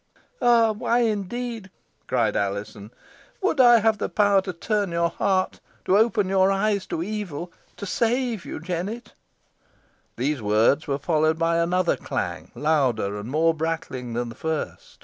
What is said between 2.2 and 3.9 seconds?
Alizon. "Would I